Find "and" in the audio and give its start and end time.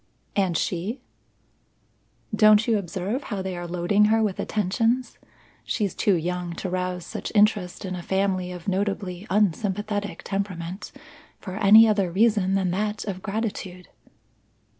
0.35-0.57